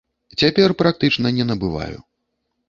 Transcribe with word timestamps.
Цяпер 0.43 0.73
практычна 0.79 1.27
не 1.37 1.45
набываю. 1.51 1.99